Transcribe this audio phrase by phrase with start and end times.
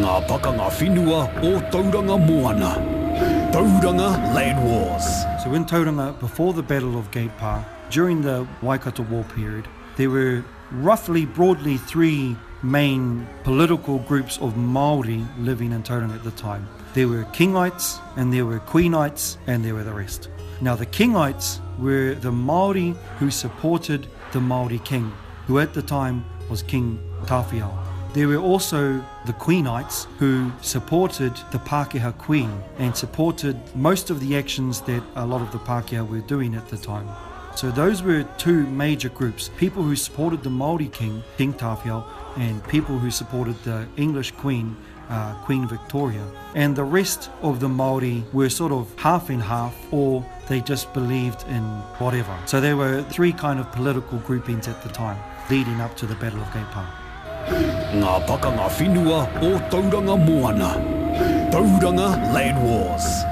[0.00, 2.72] ngā pakanga whinua o Tauranga Moana.
[3.52, 5.06] Tauranga Land Wars.
[5.42, 10.10] So in Tauranga, before the Battle of Gate Pa, during the Waikato War period, there
[10.10, 16.68] were roughly, broadly, three main political groups of Māori living in Tauranga at the time.
[16.94, 20.28] There were Kingites, and there were Queenites, and there were the rest.
[20.60, 25.12] Now the Kingites were the Māori who supported the Māori king,
[25.46, 27.85] who at the time was King Tawhiawa.
[28.16, 34.38] There were also the Queenites who supported the Pākehā Queen and supported most of the
[34.38, 37.06] actions that a lot of the Pākehā were doing at the time.
[37.56, 42.04] So those were two major groups, people who supported the Māori king, King Tawhiao,
[42.38, 44.74] and people who supported the English queen,
[45.10, 46.24] uh, Queen Victoria.
[46.54, 50.90] And the rest of the Māori were sort of half and half, or they just
[50.94, 51.62] believed in
[52.00, 52.34] whatever.
[52.46, 55.18] So there were three kind of political groupings at the time,
[55.50, 60.72] leading up to the Battle of Cape ngā pakanga whinua o Tauranga Moana.
[61.52, 63.25] Tauranga Land Wars.